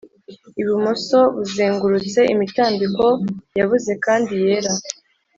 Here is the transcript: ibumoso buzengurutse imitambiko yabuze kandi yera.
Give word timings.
ibumoso 0.61 1.19
buzengurutse 1.35 2.19
imitambiko 2.33 3.05
yabuze 3.59 3.91
kandi 4.05 4.31
yera. 4.43 4.71